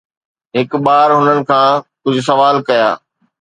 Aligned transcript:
هڪ 0.57 0.71
ٻار 0.85 1.09
هنن 1.17 1.39
کان 1.49 1.69
ڪجهه 2.03 2.21
سوال 2.29 2.55
ڪيا 2.67 2.89